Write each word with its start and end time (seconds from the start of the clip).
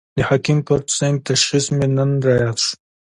د 0.17 0.19
حکیم 0.29 0.59
کرت 0.67 0.87
سېنګ 0.97 1.15
تشخیص 1.29 1.65
مې 1.75 1.87
نن 1.95 2.11
را 2.25 2.33
ياد 2.43 2.57
شو. 2.63 2.73